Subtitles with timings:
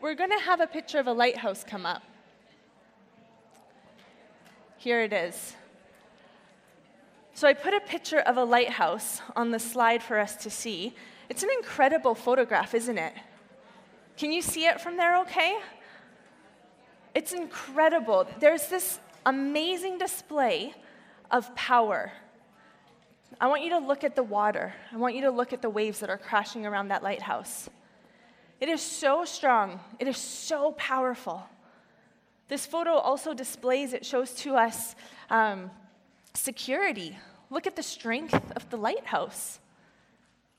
[0.00, 2.02] we're going to have a picture of a lighthouse come up.
[4.76, 5.54] Here it is.
[7.34, 10.94] So I put a picture of a lighthouse on the slide for us to see.
[11.28, 13.12] It's an incredible photograph, isn't it?
[14.16, 15.58] Can you see it from there okay?
[17.14, 18.26] It's incredible.
[18.40, 20.74] There's this amazing display
[21.30, 22.12] of power.
[23.40, 24.74] I want you to look at the water.
[24.92, 27.68] I want you to look at the waves that are crashing around that lighthouse.
[28.60, 31.46] It is so strong, it is so powerful.
[32.48, 34.96] This photo also displays, it shows to us
[35.30, 35.70] um,
[36.34, 37.16] security.
[37.50, 39.60] Look at the strength of the lighthouse.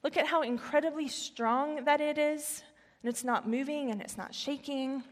[0.03, 2.63] Look at how incredibly strong that it is,
[3.01, 5.03] and it's not moving and it's not shaking.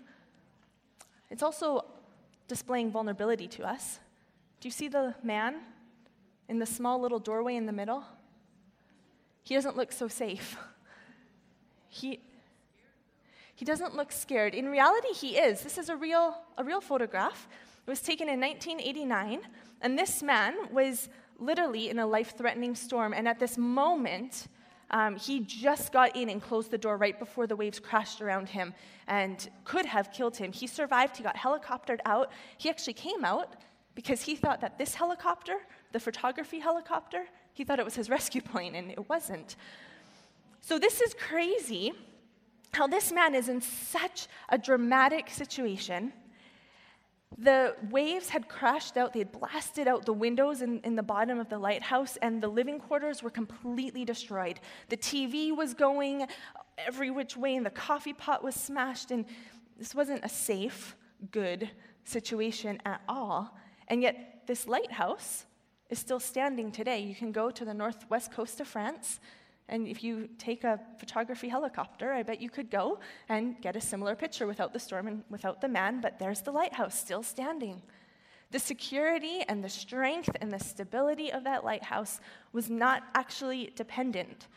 [1.29, 1.83] It's also
[2.47, 3.99] displaying vulnerability to us.
[4.61, 5.55] Do you see the man
[6.47, 8.03] in the small little doorway in the middle?
[9.43, 10.57] He doesn't look so safe.
[11.89, 12.19] He,
[13.57, 14.53] he doesn't look scared.
[14.53, 15.61] In reality, he is.
[15.61, 17.47] This is a real, a real photograph.
[17.87, 19.41] It was taken in 1989,
[19.81, 23.13] and this man was literally in a life threatening storm.
[23.13, 24.47] And at this moment,
[24.91, 28.47] um, he just got in and closed the door right before the waves crashed around
[28.47, 28.75] him
[29.07, 30.51] and could have killed him.
[30.51, 32.29] He survived, he got helicoptered out.
[32.59, 33.55] He actually came out
[33.95, 35.55] because he thought that this helicopter,
[35.93, 39.55] the photography helicopter, he thought it was his rescue plane, and it wasn't.
[40.61, 41.93] So, this is crazy
[42.71, 46.13] how this man is in such a dramatic situation
[47.37, 51.39] the waves had crashed out, they had blasted out the windows in, in, the bottom
[51.39, 54.59] of the lighthouse, and the living quarters were completely destroyed.
[54.89, 56.27] The TV was going
[56.77, 59.25] every which way, and the coffee pot was smashed, and
[59.77, 60.95] this wasn't a safe,
[61.31, 61.69] good
[62.05, 63.55] situation at all.
[63.87, 65.45] And yet, this lighthouse
[65.89, 66.99] is still standing today.
[66.99, 69.19] You can go to the northwest coast of France
[69.69, 73.81] and if you take a photography helicopter, I bet you could go and get a
[73.81, 77.81] similar picture without the storm and without the man, but there's the lighthouse still standing.
[78.51, 82.21] The security and the strength and the stability of that lighthouse
[82.53, 84.47] was not actually dependent.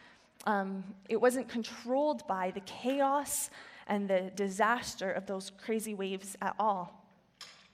[0.46, 3.50] Um, it wasn't controlled by the chaos
[3.88, 7.04] and the disaster of those crazy waves at all.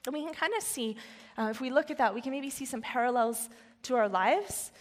[0.06, 0.96] And we can kind of see,
[1.36, 3.50] uh, if we look at that, we can maybe see some parallels
[3.82, 4.72] to our lives.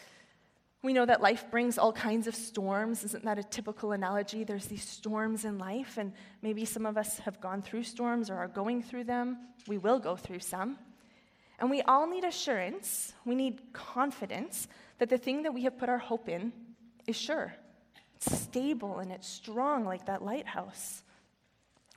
[0.85, 3.03] We know that life brings all kinds of storms.
[3.03, 4.44] Isn't that a typical analogy?
[4.44, 6.13] There's these storms in life, and
[6.44, 9.40] maybe some of us have gone through storms or are going through them.
[9.68, 10.78] We will go through some.
[11.57, 14.68] And we all need assurance, we need confidence
[15.00, 16.53] that the thing that we have put our hope in
[17.07, 17.56] is sure.
[18.18, 21.01] It's stable and it's strong like that lighthouse.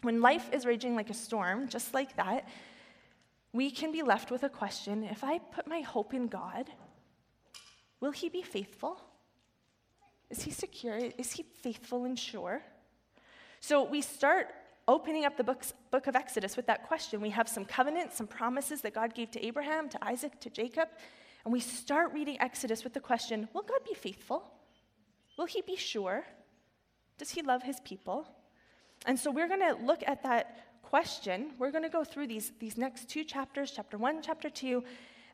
[0.01, 2.49] When life is raging like a storm, just like that,
[3.53, 6.71] we can be left with a question if I put my hope in God,
[8.01, 9.01] Will he be faithful?
[10.31, 10.97] Is he secure?
[10.97, 12.63] Is he faithful and sure?
[13.61, 14.49] So we start
[14.87, 17.21] opening up the books, book of Exodus with that question.
[17.21, 20.89] We have some covenants, some promises that God gave to Abraham, to Isaac, to Jacob.
[21.45, 24.45] And we start reading Exodus with the question Will God be faithful?
[25.37, 26.25] Will he be sure?
[27.17, 28.27] Does he love his people?
[29.07, 31.53] And so we're going to look at that question.
[31.59, 34.83] We're going to go through these, these next two chapters, chapter one, chapter two,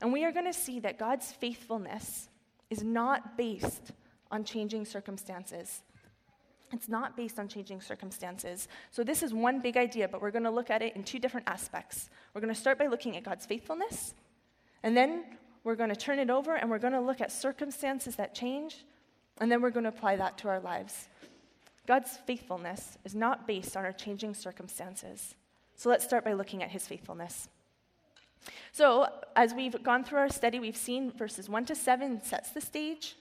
[0.00, 2.28] and we are going to see that God's faithfulness
[2.74, 3.92] is not based
[4.32, 5.82] on changing circumstances.
[6.72, 8.66] It's not based on changing circumstances.
[8.90, 11.20] So, this is one big idea, but we're going to look at it in two
[11.20, 12.10] different aspects.
[12.32, 14.14] We're going to start by looking at God's faithfulness,
[14.82, 15.24] and then
[15.62, 18.84] we're going to turn it over and we're going to look at circumstances that change,
[19.40, 21.08] and then we're going to apply that to our lives.
[21.86, 25.36] God's faithfulness is not based on our changing circumstances.
[25.76, 27.48] So, let's start by looking at his faithfulness.
[28.72, 32.60] So, as we've gone through our study, we've seen verses 1 to 7 sets the
[32.60, 33.16] stage.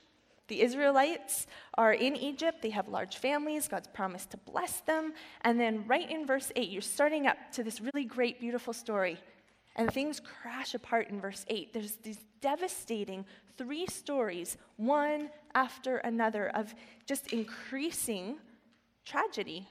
[0.48, 2.60] The Israelites are in Egypt.
[2.60, 3.66] They have large families.
[3.66, 5.14] God's promised to bless them.
[5.40, 9.18] And then, right in verse 8, you're starting up to this really great, beautiful story.
[9.76, 11.72] And things crash apart in verse 8.
[11.72, 13.24] There's these devastating
[13.56, 16.74] three stories, one after another, of
[17.06, 18.36] just increasing
[19.04, 19.66] tragedy.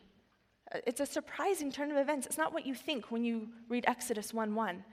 [0.74, 2.26] Uh, it's a surprising turn of events.
[2.26, 4.84] It's not what you think when you read Exodus 1 1.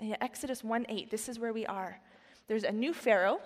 [0.00, 2.00] In Exodus 1 8, this is where we are.
[2.48, 3.40] There's a new Pharaoh,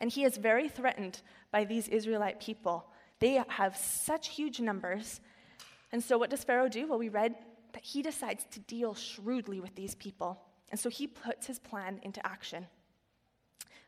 [0.00, 2.90] and he is very threatened by these Israelite people.
[3.20, 5.20] They have such huge numbers.
[5.92, 6.88] And so, what does Pharaoh do?
[6.88, 7.36] Well, we read
[7.72, 10.40] that he decides to deal shrewdly with these people.
[10.70, 12.66] And so, he puts his plan into action.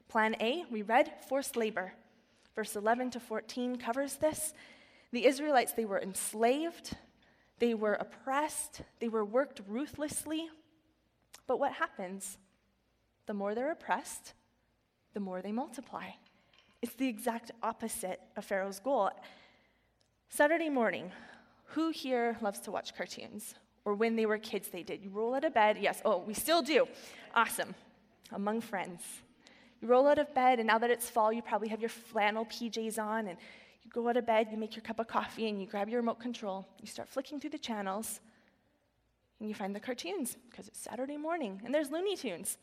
[0.09, 1.93] Plan A, we read forced labor.
[2.55, 4.55] Verse 11 to 14 covers this.
[5.13, 6.97] The Israelites, they were enslaved,
[7.59, 10.49] they were oppressed, they were worked ruthlessly.
[11.49, 12.39] But what happens?
[13.27, 14.35] The more they're oppressed,
[15.15, 16.11] the more they multiply.
[16.81, 19.11] It's the exact opposite of Pharaoh's goal.
[20.29, 21.11] Saturday morning,
[21.73, 23.55] Who here loves to watch cartoons?
[23.85, 25.03] Or when they were kids, they did.
[25.03, 25.79] You roll out of bed.
[25.81, 26.01] Yes.
[26.05, 26.87] Oh, we still do.
[27.35, 27.75] Awesome.
[28.33, 29.03] Among friends.
[29.81, 32.45] You roll out of bed, and now that it's fall, you probably have your flannel
[32.47, 33.39] PJs on, and
[33.83, 36.01] you go out of bed, you make your cup of coffee, and you grab your
[36.01, 36.67] remote control.
[36.81, 38.21] You start flicking through the channels,
[39.41, 42.59] and you find the cartoons because it's Saturday morning, and there's Looney Tunes,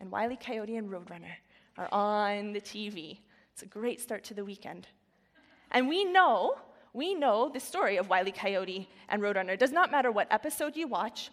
[0.00, 0.36] and Wiley.
[0.36, 1.36] Coyote and Roadrunner
[1.76, 3.18] are on the TV.
[3.52, 4.86] It's a great start to the weekend.
[5.70, 6.56] And we know,
[6.92, 8.32] we know the story of Wiley.
[8.32, 9.50] Coyote and Roadrunner.
[9.50, 11.30] It does not matter what episode you watch,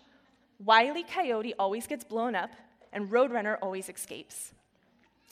[0.59, 1.03] Wiley.
[1.03, 2.51] Coyote always gets blown up,
[2.93, 4.53] and Roadrunner always escapes.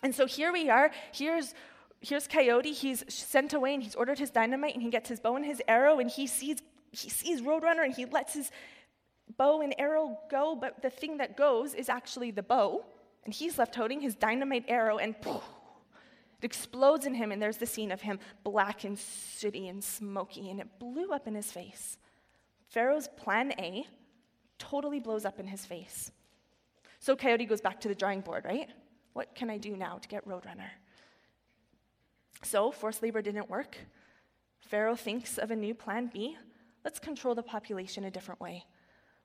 [0.03, 0.91] And so here we are.
[1.13, 1.53] Here's
[2.01, 2.73] here's Coyote.
[2.73, 5.61] He's sent away and he's ordered his dynamite and he gets his bow and his
[5.67, 6.57] arrow and he sees
[6.91, 8.51] he sees Roadrunner and he lets his
[9.37, 12.85] bow and arrow go, but the thing that goes is actually the bow.
[13.25, 15.43] And he's left holding his dynamite arrow and poof,
[16.43, 20.49] it explodes in him and there's the scene of him black and sooty and smoky
[20.49, 21.97] and it blew up in his face.
[22.67, 23.87] Pharaoh's plan A
[24.59, 26.11] totally blows up in his face.
[26.99, 28.69] So Coyote goes back to the drawing board, right?
[29.13, 30.69] What can I do now to get Roadrunner?
[32.41, 33.77] So, forced labor didn't work.
[34.59, 36.37] Pharaoh thinks of a new plan B.
[36.83, 38.65] Let's control the population a different way.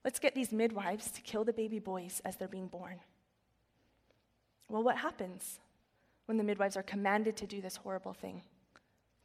[0.09, 2.99] Let's get these midwives to kill the baby boys as they're being born.
[4.71, 5.59] Well, what happens
[6.25, 8.41] when the midwives are commanded to do this horrible thing?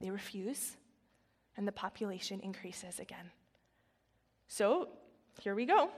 [0.01, 0.75] They refuse,
[1.55, 3.31] and the population increases again.
[4.49, 4.89] So,
[5.39, 5.89] here we go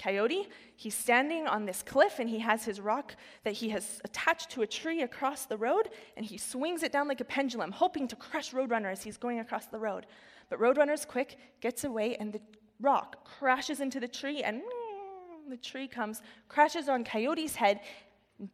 [0.00, 0.48] coyote.
[0.76, 3.14] He's standing on this cliff and he has his rock
[3.44, 7.06] that he has attached to a tree across the road and he swings it down
[7.06, 10.06] like a pendulum, hoping to crush Roadrunner as he's going across the road.
[10.48, 12.40] But Roadrunner's quick, gets away, and the
[12.80, 14.62] rock crashes into the tree and
[15.48, 17.80] the tree comes, crashes on Coyote's head,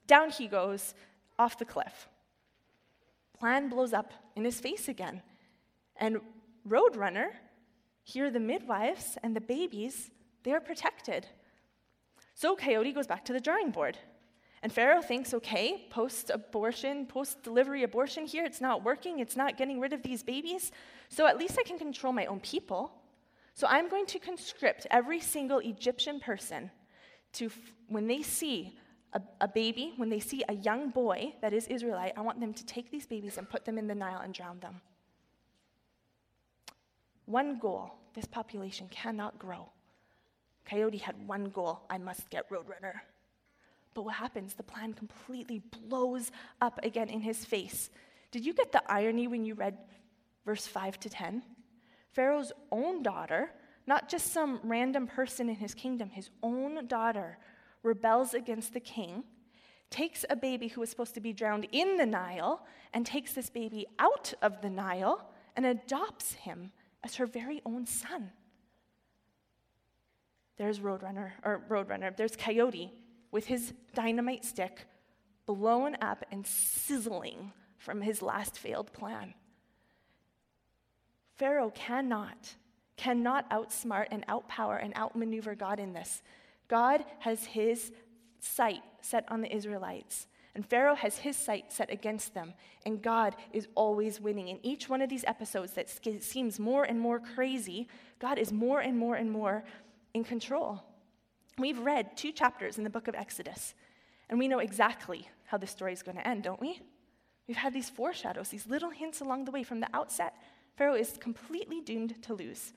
[0.07, 0.95] down he goes
[1.39, 2.09] off the cliff.
[3.39, 5.23] Plan blows up in his face again.
[5.97, 6.21] And
[6.69, 7.29] Roadrunner,
[8.03, 10.11] here the midwives and the babies,
[10.43, 11.27] they are protected.
[12.35, 13.99] So Coyote goes back to the drawing board.
[14.63, 19.57] And Pharaoh thinks, okay, post abortion, post delivery abortion here, it's not working, it's not
[19.57, 20.73] getting rid of these babies.
[21.09, 22.93] So at least I can control my own people.
[23.57, 26.71] So I'm going to conscript every single Egyptian person
[27.33, 27.51] to,
[27.89, 28.79] when they see
[29.15, 32.53] a, a, baby, when they see a young boy that is Israelite, I want them
[32.53, 34.83] to take these babies and put them in the Nile and drown them.
[37.25, 39.71] One goal this population cannot grow.
[40.67, 43.01] Coyote had one goal I must get Roadrunner.
[43.95, 44.53] But what happens?
[44.53, 46.31] The plan completely blows
[46.61, 47.89] up again in his face.
[48.33, 49.79] Did you get the irony when you read
[50.45, 51.43] verse 5 to 10?
[52.17, 53.51] Pharaoh's own daughter,
[53.87, 57.37] not just some random person in his kingdom, his own daughter
[57.83, 59.23] rebels against the king,
[59.91, 62.65] takes a baby who was supposed to be drowned in the Nile,
[62.95, 66.73] and takes this baby out of the Nile and adopts him
[67.05, 68.33] as her very own son.
[70.57, 72.95] There's Roadrunner, or Roadrunner, there's Coyote
[73.31, 74.87] with his dynamite stick
[75.45, 79.35] blown up and sizzling from his last failed plan.
[81.37, 82.55] Pharaoh cannot,
[82.97, 86.23] cannot outsmart and outpower and outmaneuver God in this.
[86.69, 87.93] God has his
[88.41, 90.27] sight set on the Israelites.
[90.55, 92.55] And Pharaoh has his sight set against them,
[92.87, 94.49] and God is always winning.
[94.49, 95.91] In each one of these episodes that
[96.23, 99.65] seems more and more crazy, God is more and more and more
[100.15, 100.83] in control.
[101.59, 103.75] We've read two chapters in the book of Exodus,
[104.31, 106.81] and we know exactly how the story is going to end, don't we?
[107.47, 110.35] We've had these foreshadows, these little hints along the way from the outset.
[110.77, 112.73] Pharaoh is completely doomed to lose.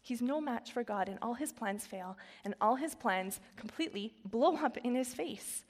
[0.00, 4.14] He's no match for God, and all his plans fail, and all his plans completely
[4.24, 5.64] blow up in his face.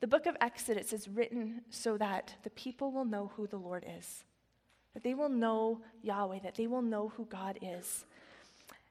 [0.00, 3.84] The book of Exodus is written so that the people will know who the Lord
[3.98, 4.24] is,
[4.94, 8.04] that they will know Yahweh, that they will know who God is.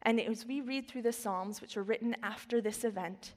[0.03, 3.33] And as we read through the Psalms, which were written after this event,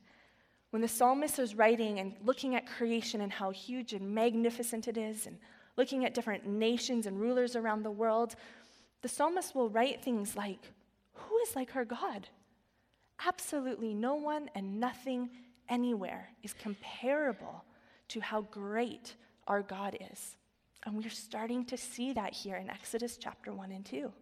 [0.70, 4.98] when the psalmist is writing and looking at creation and how huge and magnificent it
[4.98, 5.38] is, and
[5.76, 8.36] looking at different nations and rulers around the world,
[9.02, 10.72] the psalmist will write things like,
[11.14, 12.28] Who is like our God?
[13.26, 15.30] Absolutely no one and nothing
[15.68, 17.64] anywhere is comparable
[18.08, 19.16] to how great
[19.46, 20.36] our God is.
[20.84, 24.12] And we're starting to see that here in Exodus chapter 1 and 2.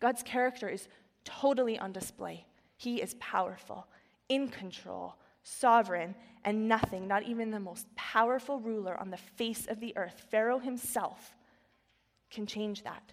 [0.00, 0.88] God's character is
[1.24, 2.46] totally on display.
[2.76, 3.86] He is powerful,
[4.28, 9.78] in control, sovereign, and nothing, not even the most powerful ruler on the face of
[9.78, 11.34] the earth, Pharaoh himself,
[12.30, 13.12] can change that,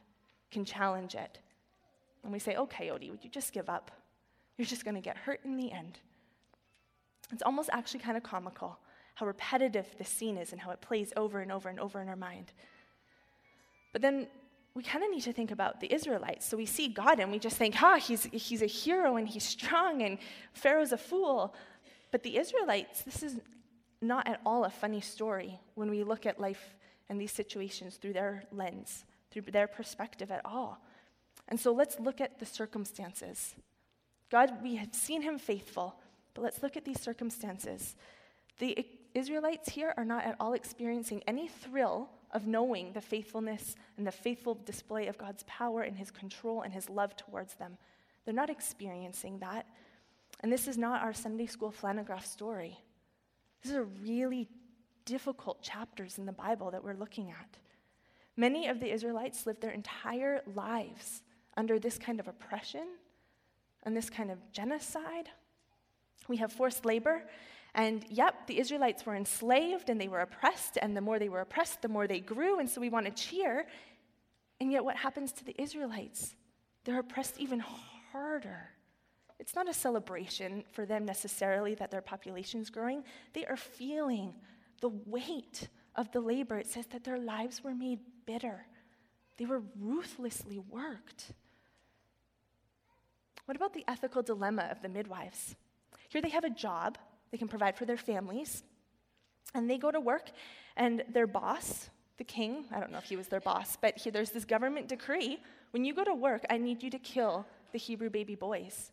[0.50, 1.40] can challenge it.
[2.24, 3.92] And we say, Oh, Coyote, would you just give up?
[4.58, 6.00] You're just going to get hurt in the end.
[7.32, 8.78] It's almost actually kind of comical
[9.16, 12.08] how repetitive this scene is and how it plays over and over and over in
[12.08, 12.54] our mind.
[13.94, 14.28] But then
[14.74, 16.46] we kind of need to think about the Israelites.
[16.46, 19.44] So we see God and we just think, ha, he's, he's a hero and he's
[19.44, 20.18] strong and
[20.54, 21.54] Pharaoh's a fool.
[22.12, 23.40] But the Israelites, this is
[24.02, 26.76] not at all a funny story when we look at life
[27.10, 30.82] and these situations through their lens, through their perspective at all.
[31.48, 33.56] And so let's look at the circumstances.
[34.30, 35.96] God, we have seen him faithful,
[36.34, 37.96] but let's look at these circumstances.
[38.60, 44.08] The Israelites here are not at all experiencing any thrill of knowing the faithfulness and
[44.08, 47.78] the faithful display of God's power and his control and his love towards them.
[48.24, 49.66] They're not experiencing that.
[50.42, 52.80] And this is not our Sunday school flannelgraph story.
[53.62, 54.50] These are really
[55.06, 57.58] difficult chapters in the Bible that we're looking at.
[58.38, 61.22] Many of the Israelites lived their entire lives
[61.58, 62.88] under this kind of oppression
[63.84, 65.30] and this kind of genocide.
[66.28, 67.24] We have forced labor,
[67.74, 71.42] and yep, the Israelites were enslaved and they were oppressed, and the more they were
[71.42, 73.66] oppressed, the more they grew, and so we want to cheer.
[74.60, 76.36] And yet, what happens to the Israelites?
[76.84, 77.60] They're oppressed even
[78.12, 78.70] harder.
[79.42, 83.04] It's not a celebration for them necessarily that their population is growing.
[83.34, 84.36] They are feeling
[84.82, 86.60] the weight of the labor.
[86.60, 88.68] It says that their lives were made bitter,
[89.38, 91.34] they were ruthlessly worked.
[93.46, 95.56] What about the ethical dilemma of the midwives?
[96.10, 97.00] Here they have a job
[97.32, 98.64] they can provide for their families.
[99.56, 100.30] And they go to work,
[100.78, 104.12] and their boss, the king, I don't know if he was their boss, but he,
[104.12, 105.40] there's this government decree
[105.72, 108.92] when you go to work, I need you to kill the Hebrew baby boys.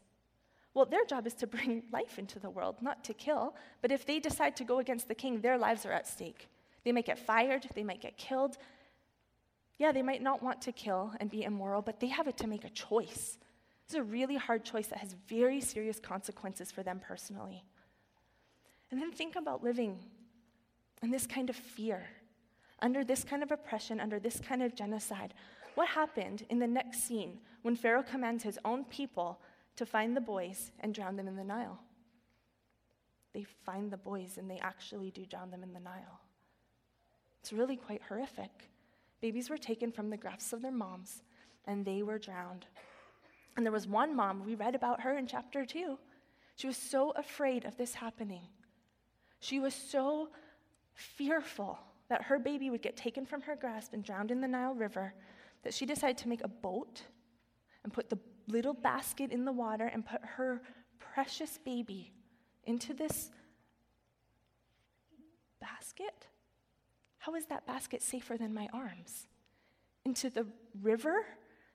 [0.79, 3.57] Well, their job is to bring life into the world, not to kill.
[3.83, 6.49] But if they decide to go against the king, their lives are at stake.
[6.85, 8.59] They might get fired, they might get killed.
[9.79, 12.47] Yeah, they might not want to kill and be immoral, but they have it to
[12.47, 13.39] make a choice.
[13.87, 17.65] It's a really hard choice that has very serious consequences for them personally.
[18.93, 19.99] And then think about living
[21.03, 22.07] in this kind of fear,
[22.79, 25.35] under this kind of oppression, under this kind of genocide.
[25.75, 29.41] What happened in the next scene when Pharaoh commands his own people
[29.79, 31.81] to find the boys and drown them in the Nile?
[33.33, 36.21] They find the boys and they actually do drown them in the Nile.
[37.41, 38.71] It's really quite horrific.
[39.21, 41.23] Babies were taken from the grafts of their moms
[41.67, 42.67] and they were drowned.
[43.57, 45.99] And there was one mom, we read about her in chapter 2.
[46.57, 48.43] She was so afraid of this happening
[49.41, 50.29] she was so
[50.95, 54.75] fearful that her baby would get taken from her grasp and drowned in the Nile
[54.75, 55.15] River
[55.63, 57.03] that she decided to make a boat
[57.85, 60.63] and put the little basket in the water and put her
[60.99, 62.13] precious baby
[62.65, 63.31] into this
[65.61, 66.27] basket.
[67.19, 69.27] How is that basket safer than my arms?
[70.05, 70.47] Into the
[70.83, 71.25] river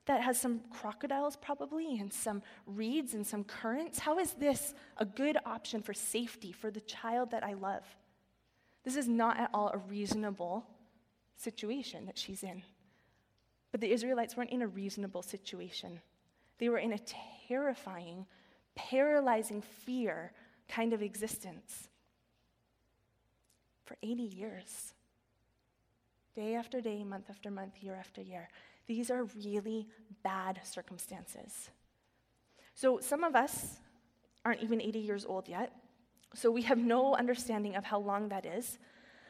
[0.06, 4.00] that has some crocodiles probably and some reeds and some currents?
[4.00, 7.84] How is this a good option for safety for the child that I love?
[8.84, 10.66] This is not at all a reasonable
[11.38, 12.64] situation that she's in.
[13.72, 16.02] But the Israelites weren't in a reasonable situation.
[16.60, 17.00] They were in a
[17.48, 18.26] terrifying,
[18.76, 20.32] paralyzing fear
[20.68, 21.90] kind of existence
[23.86, 24.94] for 80 years.
[26.36, 28.50] Day after day, month after month, year after year.
[28.88, 29.88] These are really
[30.24, 31.70] bad circumstances.
[32.76, 33.78] So, some of us
[34.44, 35.72] aren't even 80 years old yet,
[36.34, 38.80] so we have no understanding of how long that is.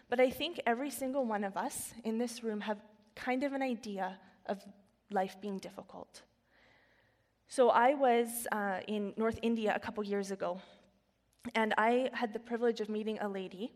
[0.09, 2.77] But I think every single one of us in this room have
[3.15, 4.63] kind of an idea of
[5.11, 6.21] life being difficult.
[7.55, 10.59] So, I was uh, in North India a couple years ago,
[11.53, 13.71] and I had the privilege of meeting a lady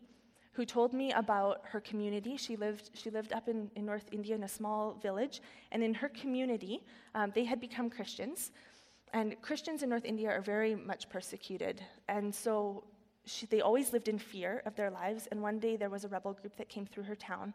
[0.53, 2.37] who told me about her community.
[2.37, 5.93] She lived, she lived up in, in North India in a small village, and in
[5.93, 6.81] her community,
[7.13, 8.49] um, they had become Christians.
[9.13, 11.79] And Christians in North India are very much persecuted.
[12.09, 12.83] And so
[13.25, 15.27] she, they always lived in fear of their lives.
[15.29, 17.53] And one day there was a rebel group that came through her town.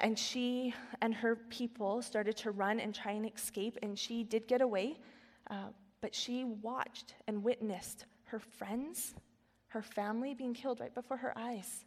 [0.00, 3.78] And she and her people started to run and try and escape.
[3.82, 5.00] And she did get away,
[5.50, 5.68] uh,
[6.00, 9.14] but she watched and witnessed her friends
[9.68, 11.84] her family being killed right before her eyes.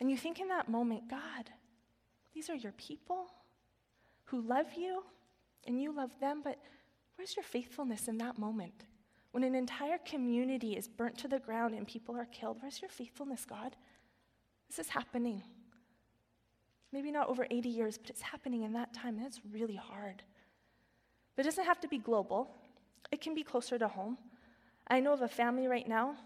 [0.00, 1.50] And you think in that moment, God,
[2.34, 3.26] these are your people
[4.24, 5.02] who love you
[5.66, 6.58] and you love them, but
[7.16, 8.84] where's your faithfulness in that moment?
[9.32, 12.90] When an entire community is burnt to the ground and people are killed, where's your
[12.90, 13.76] faithfulness, God?
[14.68, 15.42] This is happening.
[16.92, 19.16] Maybe not over 80 years, but it's happening in that time.
[19.16, 20.22] and it's really hard.
[21.34, 22.50] But it doesn't have to be global,
[23.10, 24.18] it can be closer to home.
[24.88, 26.16] I know of a family right now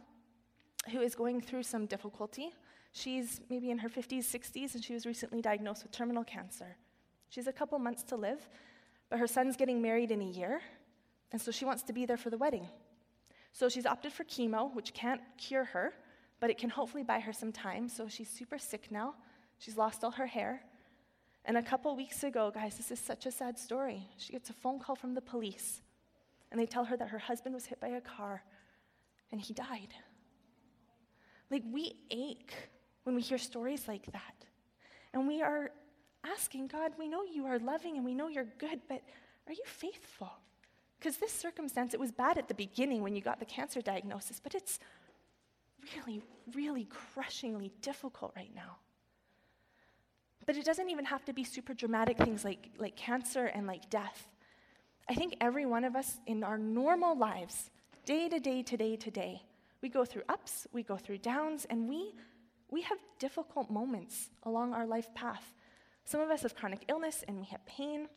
[0.90, 2.50] who is going through some difficulty.
[2.92, 6.76] She's maybe in her 50s, 60s, and she was recently diagnosed with terminal cancer.
[7.28, 8.48] She's a couple months to live,
[9.08, 10.60] but her son's getting married in a year,
[11.32, 12.66] and so she wants to be there for the wedding.
[13.52, 15.92] So she's opted for chemo, which can't cure her,
[16.40, 17.88] but it can hopefully buy her some time.
[17.88, 19.14] So she's super sick now.
[19.60, 20.62] She's lost all her hair.
[21.44, 24.08] And a couple weeks ago, guys, this is such a sad story.
[24.16, 25.82] She gets a phone call from the police,
[26.50, 28.42] and they tell her that her husband was hit by a car
[29.30, 29.94] and he died.
[31.50, 32.52] Like, we ache
[33.04, 34.46] when we hear stories like that.
[35.12, 35.70] And we are
[36.24, 39.02] asking God, we know you are loving and we know you're good, but
[39.46, 40.30] are you faithful?
[40.98, 44.40] Because this circumstance, it was bad at the beginning when you got the cancer diagnosis,
[44.40, 44.80] but it's
[45.94, 46.22] really,
[46.54, 48.76] really crushingly difficult right now.
[50.46, 53.88] But it doesn't even have to be super dramatic things like, like cancer and like
[53.90, 54.28] death.
[55.08, 57.70] I think every one of us in our normal lives,
[58.04, 59.42] day to day to day to day,
[59.82, 62.14] we go through ups, we go through downs, and we,
[62.70, 65.52] we have difficult moments along our life path.
[66.04, 68.08] Some of us have chronic illness and we have pain.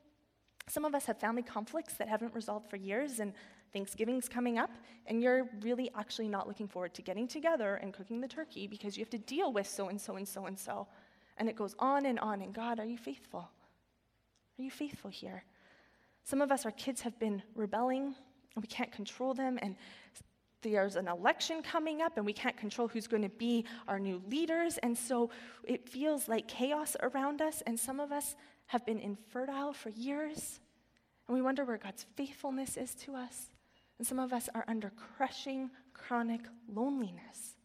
[0.67, 3.33] Some of us have family conflicts that haven't resolved for years, and
[3.73, 4.69] Thanksgiving's coming up,
[5.07, 8.95] and you're really actually not looking forward to getting together and cooking the turkey because
[8.95, 10.87] you have to deal with so and so and so and so.
[11.37, 12.41] And it goes on and on.
[12.41, 13.49] And God, are you faithful?
[14.59, 15.43] Are you faithful here?
[16.23, 18.15] Some of us, our kids have been rebelling,
[18.55, 19.75] and we can't control them, and
[20.63, 24.21] there's an election coming up and we can't control who's going to be our new
[24.29, 24.79] leaders.
[24.79, 25.29] And so
[25.63, 27.61] it feels like chaos around us.
[27.67, 28.35] And some of us
[28.67, 30.59] have been infertile for years.
[31.27, 33.49] And we wonder where God's faithfulness is to us.
[33.99, 36.41] And some of us are under crushing, chronic
[36.73, 37.55] loneliness.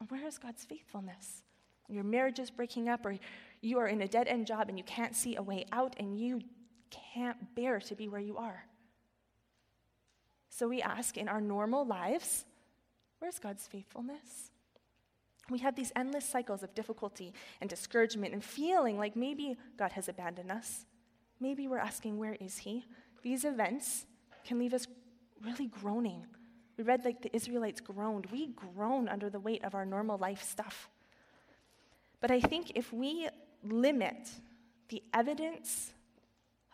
[0.00, 1.43] And where is God's faithfulness?
[1.88, 3.16] Your marriage is breaking up, or
[3.60, 6.18] you are in a dead end job and you can't see a way out, and
[6.18, 6.40] you
[6.90, 8.64] can't bear to be where you are.
[10.48, 12.44] So we ask in our normal lives,
[13.18, 14.50] where's God's faithfulness?
[15.50, 20.08] We have these endless cycles of difficulty and discouragement and feeling like maybe God has
[20.08, 20.86] abandoned us.
[21.40, 22.84] Maybe we're asking, where is He?
[23.22, 24.06] These events
[24.46, 24.86] can leave us
[25.44, 26.24] really groaning.
[26.78, 28.26] We read like the Israelites groaned.
[28.32, 30.88] We groan under the weight of our normal life stuff.
[32.24, 33.28] But I think if we
[33.62, 34.30] limit
[34.88, 35.92] the evidence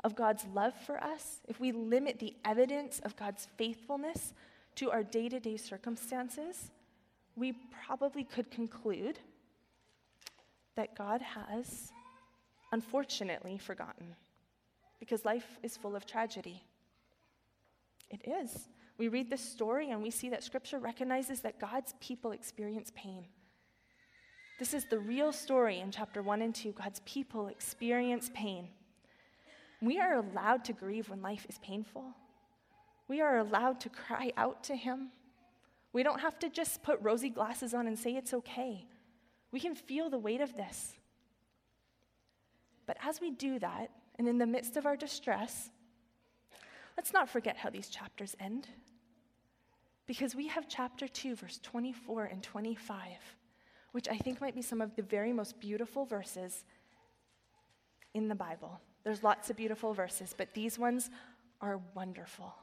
[0.05, 4.33] of God's love for us, if we limit the evidence of God's faithfulness
[4.77, 6.71] to our day to day circumstances,
[7.35, 9.19] we probably could conclude
[10.77, 11.91] that God has,
[12.71, 14.15] unfortunately, forgotten.
[15.01, 16.63] Because life is full of tragedy.
[18.09, 18.69] It is.
[18.99, 23.27] We read this story and we see that Scripture recognizes that God's people experience pain.
[24.61, 26.73] This is the real story in chapter 1 and 2.
[26.73, 28.69] God's people experience pain.
[29.81, 32.05] We are allowed to grieve when life is painful.
[33.09, 35.13] We are allowed to cry out to Him.
[35.95, 38.85] We don't have to just put rosy glasses on and say it's okay.
[39.51, 40.93] We can feel the weight of this.
[42.85, 45.71] But as we do that, and in the midst of our distress,
[46.99, 48.69] let's not forget how these chapters end.
[50.07, 53.07] Because we have chapter 2, verse 24 and 25,
[53.93, 56.65] which I think might be some of the very most beautiful verses
[58.15, 58.81] in the Bible.
[59.05, 61.11] There's lots of beautiful verses, but these ones
[61.61, 62.55] are wonderful.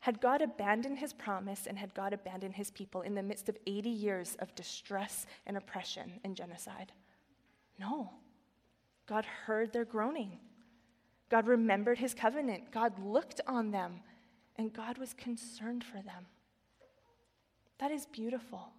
[0.00, 3.58] Had God abandoned his promise and had God abandoned his people in the midst of
[3.66, 6.92] 80 years of distress and oppression and genocide?
[7.78, 8.10] No.
[9.06, 10.38] God heard their groaning.
[11.28, 12.72] God remembered his covenant.
[12.72, 14.00] God looked on them,
[14.56, 16.26] and God was concerned for them.
[17.78, 18.72] That is beautiful.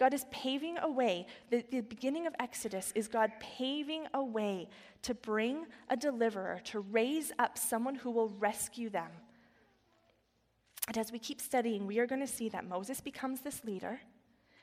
[0.00, 1.26] God is paving a way.
[1.50, 4.66] The, the beginning of Exodus is God paving a way
[5.02, 9.10] to bring a deliverer, to raise up someone who will rescue them.
[10.88, 14.00] And as we keep studying, we are going to see that Moses becomes this leader.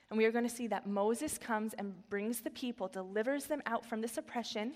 [0.09, 3.61] And we are going to see that Moses comes and brings the people, delivers them
[3.67, 4.73] out from this oppression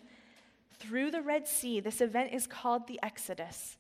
[0.78, 1.80] through the Red Sea.
[1.80, 3.78] This event is called the Exodus.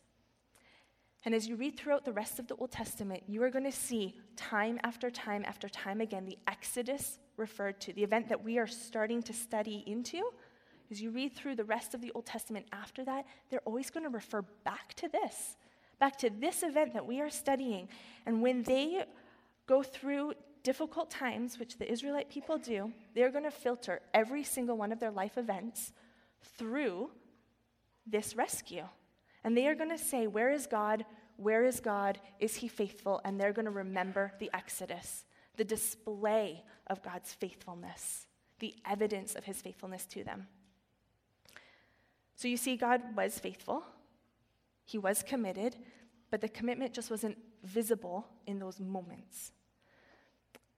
[1.24, 3.72] And as you read throughout the rest of the Old Testament, you are going to
[3.72, 8.58] see time after time after time again the Exodus referred to, the event that we
[8.58, 10.24] are starting to study into.
[10.90, 14.04] As you read through the rest of the Old Testament after that, they're always going
[14.04, 15.58] to refer back to this,
[16.00, 17.88] back to this event that we are studying.
[18.26, 19.06] And when they
[19.68, 24.76] go through difficult times, which the Israelite people do, they're going to filter every single
[24.76, 25.94] one of their life events
[26.58, 27.12] through
[28.06, 28.86] this rescue.
[29.43, 31.06] And they are going to say, Where is God?
[31.38, 32.19] Where is God?
[32.39, 33.21] Is he faithful?
[33.25, 35.25] And they're going to remember the Exodus,
[35.58, 38.27] the display of God's faithfulness,
[38.60, 40.47] the evidence of his faithfulness to them.
[42.36, 43.84] So you see, God was faithful,
[44.86, 45.75] he was committed,
[46.30, 49.51] but the commitment just wasn't visible in those moments.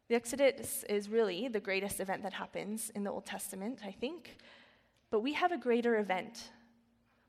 [0.09, 4.37] The Exodus is really the greatest event that happens in the Old Testament, I think.
[5.09, 6.49] But we have a greater event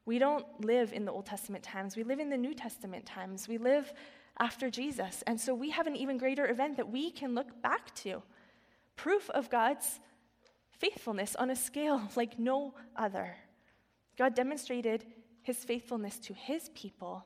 [0.06, 3.48] we don't live in the Old Testament times, we live in the New Testament times.
[3.48, 3.92] We live
[4.38, 5.22] after Jesus.
[5.26, 8.22] And so we have an even greater event that we can look back to
[8.96, 10.00] proof of God's
[10.78, 13.36] faithfulness on a scale like no other.
[14.16, 15.06] God demonstrated
[15.42, 17.24] his faithfulness to his people,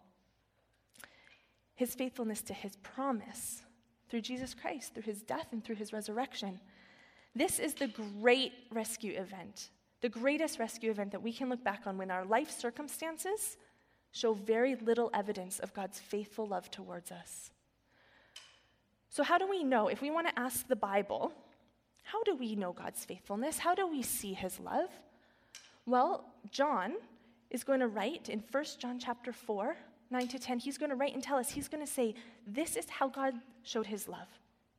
[1.75, 3.63] his faithfulness to his promise
[4.09, 6.61] through Jesus Christ, through his death and through his resurrection.
[7.35, 9.69] This is the great rescue event,
[10.01, 13.57] the greatest rescue event that we can look back on when our life circumstances
[14.13, 17.51] show very little evidence of God's faithful love towards us.
[19.11, 19.89] So, how do we know?
[19.89, 21.33] If we want to ask the Bible,
[22.05, 23.59] how do we know God's faithfulness?
[23.59, 24.89] How do we see his love?
[25.87, 26.95] Well, John
[27.51, 29.77] is going to write in 1 John chapter 4,
[30.11, 32.15] 9 to 10, he's going to write and tell us, he's going to say,
[32.47, 34.29] This is how God showed his love.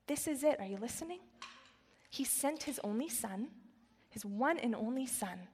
[0.07, 0.59] This is it.
[0.59, 1.19] Are you listening?
[2.09, 3.49] He sent his only son,
[4.19, 5.47] his one and only son,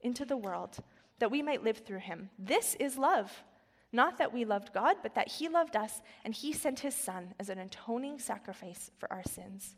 [0.00, 0.78] into the world
[1.18, 2.30] that we might live through him.
[2.38, 3.44] This is love.
[3.92, 7.34] Not that we loved God, but that he loved us and he sent his son
[7.38, 9.76] as an atoning sacrifice for our sins.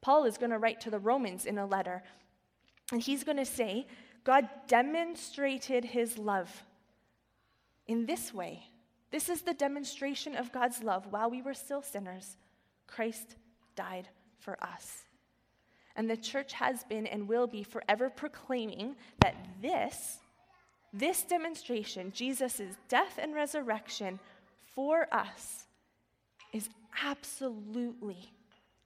[0.00, 2.02] Paul is going to write to the Romans in a letter,
[2.92, 3.86] and he's going to say,
[4.24, 6.64] God demonstrated his love
[7.86, 8.70] in this way.
[9.10, 11.08] This is the demonstration of God's love.
[11.10, 12.38] While we were still sinners,
[12.86, 13.36] Christ
[13.76, 15.04] died for us.
[15.96, 20.18] And the church has been and will be forever proclaiming that this,
[20.92, 24.18] this demonstration, Jesus' death and resurrection
[24.74, 25.66] for us,
[26.52, 26.68] is
[27.04, 28.32] absolutely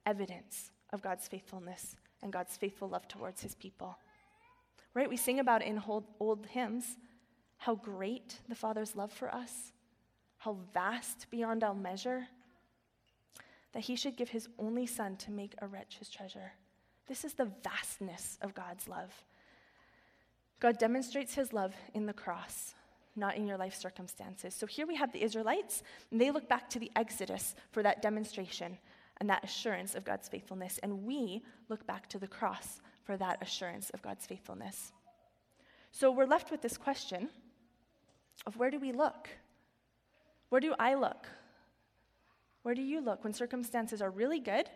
[0.05, 3.97] evidence of God's faithfulness and God's faithful love towards his people.
[4.93, 5.09] Right?
[5.09, 6.97] We sing about in old, old hymns
[7.57, 9.71] how great the Father's love for us,
[10.37, 12.27] how vast beyond all measure,
[13.73, 16.53] that he should give his only Son to make a wretch his treasure.
[17.07, 19.13] This is the vastness of God's love.
[20.59, 22.73] God demonstrates his love in the cross,
[23.15, 24.53] not in your life circumstances.
[24.53, 28.01] So here we have the Israelites, and they look back to the Exodus for that
[28.01, 28.77] demonstration
[29.17, 30.79] and that assurance of God's faithfulness.
[30.81, 34.91] And we look back to the cross for that assurance of God's faithfulness.
[35.91, 37.29] So we're left with this question
[38.45, 39.29] of where do we look?
[40.49, 41.27] Where do I look?
[42.63, 44.69] Where do you look when circumstances are really good?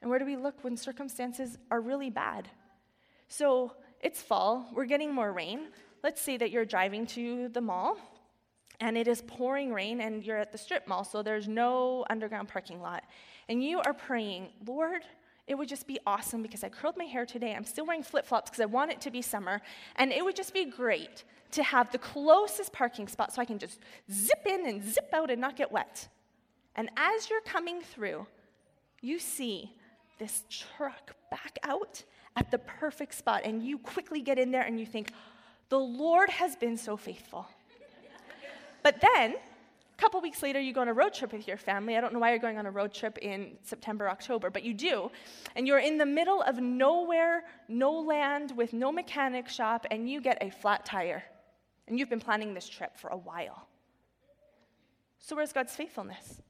[0.00, 2.48] And where do we look when circumstances are really bad?
[3.28, 5.68] So it's fall, we're getting more rain.
[6.02, 7.98] Let's say that you're driving to the mall
[8.80, 12.48] and it is pouring rain and you're at the strip mall, so there's no underground
[12.48, 13.02] parking lot.
[13.48, 15.02] And you are praying, Lord,
[15.48, 17.54] it would just be awesome because I curled my hair today.
[17.54, 19.62] I'm still wearing flip flops because I want it to be summer.
[19.96, 23.58] And it would just be great to have the closest parking spot so I can
[23.58, 23.80] just
[24.12, 26.06] zip in and zip out and not get wet.
[26.76, 28.26] And as you're coming through,
[29.00, 29.72] you see
[30.18, 32.02] this truck back out
[32.36, 33.42] at the perfect spot.
[33.44, 35.12] And you quickly get in there and you think,
[35.68, 37.46] the Lord has been so faithful.
[38.82, 39.34] but then
[39.98, 41.96] a couple weeks later, you go on a road trip with your family.
[41.96, 44.72] I don't know why you're going on a road trip in September, October, but you
[44.72, 45.10] do.
[45.56, 50.20] And you're in the middle of nowhere, no land, with no mechanic shop, and you
[50.20, 51.24] get a flat tire.
[51.88, 53.66] And you've been planning this trip for a while.
[55.18, 56.40] So, where's God's faithfulness?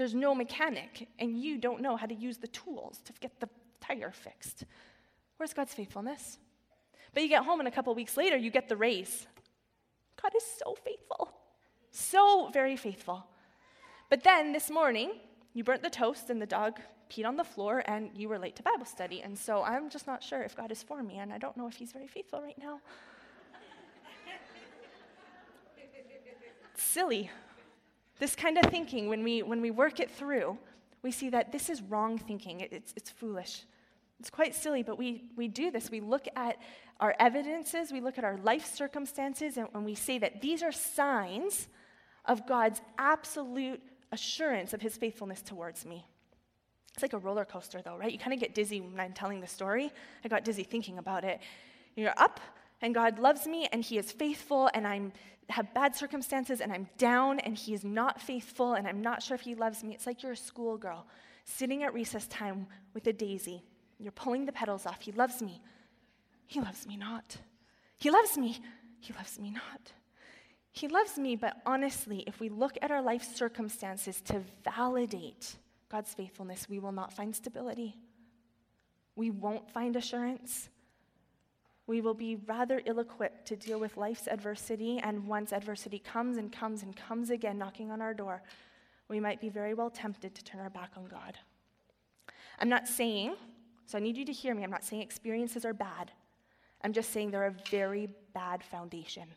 [0.00, 3.50] There's no mechanic, and you don't know how to use the tools to get the
[3.82, 4.64] tire fixed.
[5.36, 6.38] Where's God's faithfulness?
[7.12, 9.26] But you get home, and a couple weeks later, you get the raise.
[10.22, 11.34] God is so faithful.
[11.90, 13.26] So very faithful.
[14.08, 15.10] But then this morning,
[15.52, 18.56] you burnt the toast and the dog peed on the floor and you were late
[18.56, 19.20] to Bible study.
[19.20, 21.66] And so I'm just not sure if God is for me and I don't know
[21.66, 22.80] if he's very faithful right now.
[26.74, 27.30] silly.
[28.20, 30.56] This kind of thinking, when we, when we work it through,
[31.02, 32.60] we see that this is wrong thinking.
[32.60, 33.64] It, it's, it's foolish.
[34.20, 35.90] It's quite silly, but we, we do this.
[35.90, 36.58] We look at
[37.00, 40.70] our evidences, we look at our life circumstances, and, and we say that these are
[40.70, 41.68] signs
[42.26, 43.80] of God's absolute
[44.12, 46.06] assurance of his faithfulness towards me.
[46.92, 48.12] It's like a roller coaster, though, right?
[48.12, 49.90] You kind of get dizzy when I'm telling the story.
[50.22, 51.40] I got dizzy thinking about it.
[51.96, 52.40] You're up,
[52.80, 55.12] and God loves me, and He is faithful, and I
[55.48, 59.34] have bad circumstances, and I'm down, and He is not faithful, and I'm not sure
[59.34, 59.94] if He loves me.
[59.94, 61.06] It's like you're a schoolgirl
[61.44, 63.62] sitting at recess time with a daisy.
[63.98, 65.00] You're pulling the petals off.
[65.00, 65.60] He loves me.
[66.46, 67.36] He loves me not.
[67.98, 68.58] He loves me.
[69.00, 69.92] He loves me not.
[70.72, 75.56] He loves me, but honestly, if we look at our life circumstances to validate
[75.90, 77.96] God's faithfulness, we will not find stability.
[79.16, 80.68] We won't find assurance.
[81.86, 86.36] We will be rather ill equipped to deal with life's adversity, and once adversity comes
[86.36, 88.42] and comes and comes again knocking on our door,
[89.08, 91.36] we might be very well tempted to turn our back on God.
[92.60, 93.34] I'm not saying,
[93.86, 96.12] so I need you to hear me, I'm not saying experiences are bad.
[96.82, 99.28] I'm just saying they're a very bad foundation.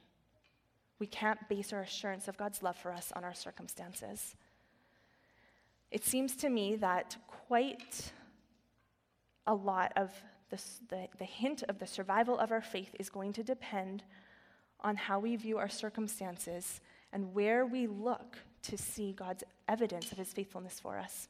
[1.00, 4.36] We can't base our assurance of God's love for us on our circumstances.
[5.92, 8.12] It seems to me that quite
[9.46, 10.12] a lot of
[10.50, 14.04] the, the, the hint of the survival of our faith is going to depend
[14.82, 20.18] on how we view our circumstances and where we look to see God's evidence of
[20.18, 21.28] his faithfulness for us.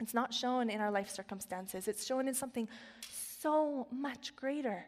[0.00, 2.68] It's not shown in our life circumstances, it's shown in something
[3.40, 4.86] so much greater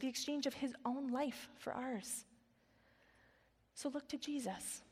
[0.00, 2.24] the exchange of his own life for ours.
[3.74, 4.82] So look to Jesus.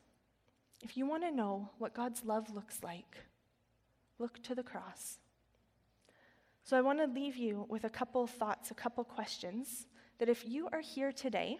[0.81, 3.17] If you want to know what God's love looks like,
[4.17, 5.19] look to the cross.
[6.63, 9.87] So I want to leave you with a couple thoughts, a couple questions
[10.19, 11.59] that if you are here today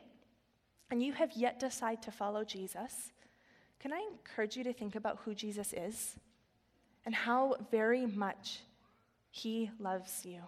[0.89, 3.11] and you have yet decided to follow Jesus,
[3.79, 6.15] can I encourage you to think about who Jesus is
[7.05, 8.59] and how very much
[9.31, 10.41] he loves you?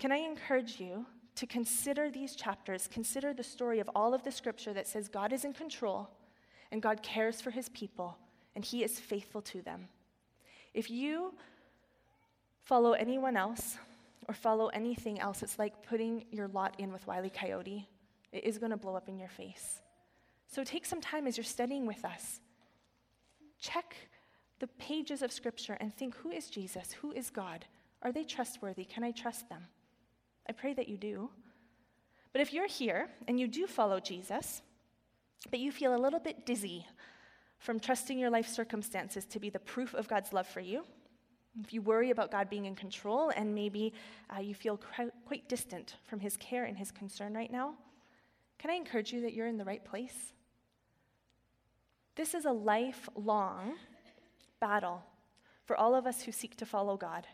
[0.00, 4.32] Can I encourage you to consider these chapters, consider the story of all of the
[4.32, 6.10] scripture that says God is in control
[6.72, 8.18] and God cares for his people
[8.56, 9.88] and he is faithful to them?
[10.74, 11.34] If you
[12.62, 13.76] follow anyone else
[14.28, 17.88] or follow anything else, it's like putting your lot in with Wiley Coyote.
[18.32, 19.80] It is going to blow up in your face.
[20.46, 22.40] So take some time as you're studying with us.
[23.60, 23.96] Check
[24.58, 26.92] the pages of Scripture and think who is Jesus?
[27.00, 27.64] Who is God?
[28.02, 28.84] Are they trustworthy?
[28.84, 29.66] Can I trust them?
[30.48, 31.30] I pray that you do.
[32.32, 34.62] But if you're here and you do follow Jesus,
[35.50, 36.86] but you feel a little bit dizzy
[37.58, 40.84] from trusting your life circumstances to be the proof of God's love for you,
[41.62, 43.92] if you worry about God being in control and maybe
[44.34, 44.80] uh, you feel
[45.26, 47.74] quite distant from His care and His concern right now,
[48.58, 50.32] can I encourage you that you're in the right place?
[52.14, 53.74] This is a lifelong
[54.60, 55.02] battle
[55.64, 57.26] for all of us who seek to follow God.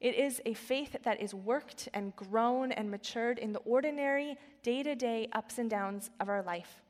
[0.00, 4.82] It is a faith that is worked and grown and matured in the ordinary, day
[4.82, 6.80] to day ups and downs of our life.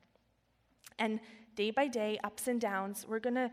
[0.99, 1.19] And
[1.57, 3.51] day by day, ups and downs, we're going to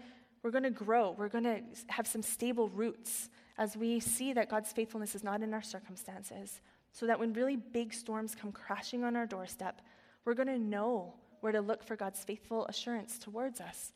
[0.48, 1.14] we're going to grow.
[1.18, 5.44] We're going to have some stable roots as we see that God's faithfulness is not
[5.44, 6.62] in our circumstances.
[6.94, 9.82] So that when really big storms come crashing on our doorstep,
[10.24, 13.92] we're going to know where to look for God's faithful assurance towards us.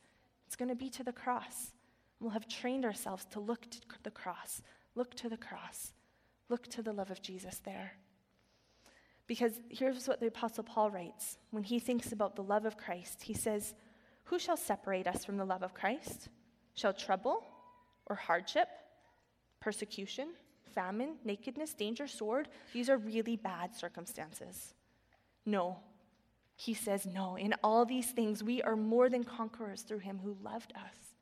[0.46, 1.72] It's going to be to the cross.
[2.20, 4.60] We'll have trained ourselves to look to the cross,
[4.94, 5.94] look to the cross,
[6.50, 7.92] look to the love of Jesus there.
[9.26, 13.22] Because here's what the Apostle Paul writes when he thinks about the love of Christ.
[13.22, 13.72] He says,
[14.24, 16.28] Who shall separate us from the love of Christ?
[16.74, 17.44] Shall trouble
[18.06, 18.68] or hardship,
[19.60, 20.28] persecution,
[20.74, 22.48] famine, nakedness, danger, sword?
[22.72, 24.74] These are really bad circumstances.
[25.44, 25.78] No,
[26.56, 30.36] he says, No, in all these things we are more than conquerors through him who
[30.42, 31.14] loved us.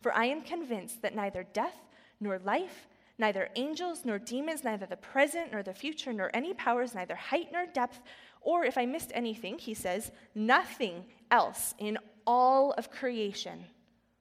[0.00, 1.76] For I am convinced that neither death
[2.20, 6.94] nor life, neither angels nor demons, neither the present nor the future, nor any powers,
[6.94, 8.02] neither height nor depth,
[8.40, 13.64] or if I missed anything, he says, nothing else in all of creation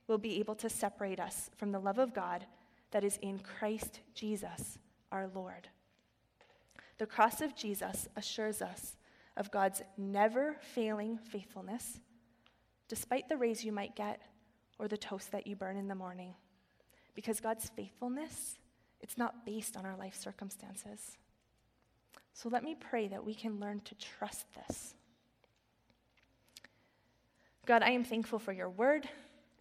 [0.08, 2.46] will be able to separate us from the love of God
[2.92, 4.78] that is in Christ Jesus
[5.12, 5.70] our Lord.
[6.98, 8.96] The cross of Jesus assures us
[9.36, 12.00] of God's never failing faithfulness,
[12.88, 14.22] despite the raise you might get
[14.78, 16.36] or the toast that you burn in the morning.
[17.16, 18.58] Because God's faithfulness,
[19.02, 21.18] it's not based on our life circumstances.
[22.34, 24.96] So let me pray that we can learn to trust this.
[27.66, 29.08] God, I am thankful for your word,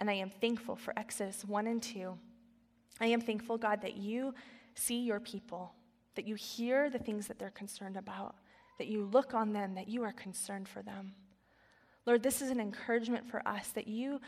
[0.03, 2.19] and I am thankful for Exodus 1 and 2.
[3.01, 4.35] I am thankful, God, that you
[4.75, 5.75] see your people,
[6.17, 8.35] that you hear the things that they're concerned about,
[8.81, 11.15] that you look on them, that you are concerned for them.
[12.05, 14.21] Lord, this is an encouragement for us that you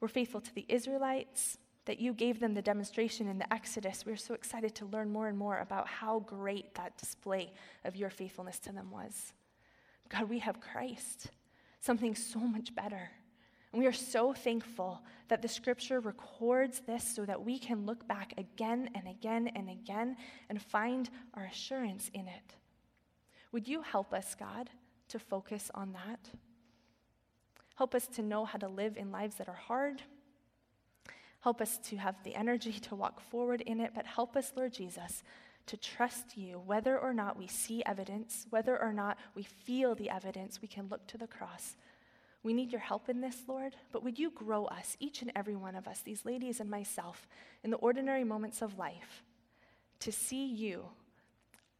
[0.00, 4.04] were faithful to the Israelites, that you gave them the demonstration in the Exodus.
[4.04, 7.52] We're so excited to learn more and more about how great that display
[7.84, 9.34] of your faithfulness to them was.
[10.08, 11.30] God, we have Christ,
[11.80, 13.12] something so much better.
[13.72, 18.06] And we are so thankful that the scripture records this so that we can look
[18.06, 20.16] back again and again and again
[20.50, 22.56] and find our assurance in it.
[23.52, 24.68] Would you help us, God,
[25.08, 26.30] to focus on that?
[27.76, 30.02] Help us to know how to live in lives that are hard.
[31.40, 34.72] Help us to have the energy to walk forward in it, but help us, Lord
[34.72, 35.22] Jesus,
[35.66, 40.10] to trust you, whether or not we see evidence, whether or not we feel the
[40.10, 41.76] evidence, we can look to the cross.
[42.42, 45.54] We need your help in this, Lord, but would you grow us, each and every
[45.54, 47.28] one of us, these ladies and myself,
[47.62, 49.22] in the ordinary moments of life,
[50.00, 50.86] to see you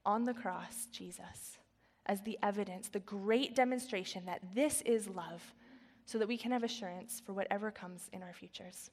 [0.07, 1.59] on the cross, Jesus,
[2.07, 5.43] as the evidence, the great demonstration that this is love,
[6.05, 8.91] so that we can have assurance for whatever comes in our futures.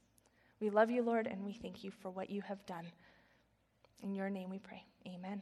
[0.60, 2.86] We love you, Lord, and we thank you for what you have done.
[4.02, 4.84] In your name we pray.
[5.08, 5.42] Amen.